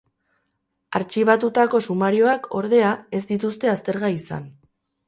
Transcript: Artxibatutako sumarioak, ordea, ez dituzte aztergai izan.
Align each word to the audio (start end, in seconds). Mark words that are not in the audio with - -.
Artxibatutako 0.99 1.83
sumarioak, 1.89 2.49
ordea, 2.63 2.95
ez 3.21 3.25
dituzte 3.35 3.75
aztergai 3.79 4.15
izan. 4.21 4.53